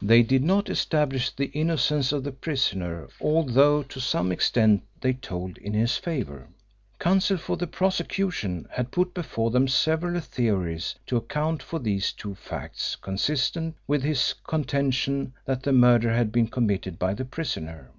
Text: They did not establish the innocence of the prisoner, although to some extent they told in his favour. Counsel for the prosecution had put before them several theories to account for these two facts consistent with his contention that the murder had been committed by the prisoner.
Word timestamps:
They 0.00 0.22
did 0.22 0.44
not 0.44 0.70
establish 0.70 1.34
the 1.34 1.46
innocence 1.46 2.12
of 2.12 2.22
the 2.22 2.30
prisoner, 2.30 3.08
although 3.20 3.82
to 3.82 4.00
some 4.00 4.30
extent 4.30 4.84
they 5.00 5.12
told 5.14 5.58
in 5.58 5.74
his 5.74 5.96
favour. 5.96 6.46
Counsel 7.00 7.36
for 7.36 7.56
the 7.56 7.66
prosecution 7.66 8.68
had 8.70 8.92
put 8.92 9.12
before 9.12 9.50
them 9.50 9.66
several 9.66 10.20
theories 10.20 10.94
to 11.06 11.16
account 11.16 11.60
for 11.60 11.80
these 11.80 12.12
two 12.12 12.36
facts 12.36 12.94
consistent 12.94 13.74
with 13.88 14.04
his 14.04 14.32
contention 14.46 15.32
that 15.44 15.64
the 15.64 15.72
murder 15.72 16.12
had 16.12 16.30
been 16.30 16.46
committed 16.46 16.96
by 16.96 17.12
the 17.12 17.24
prisoner. 17.24 17.90